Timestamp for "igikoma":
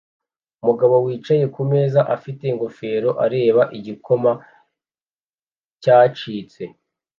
3.77-4.31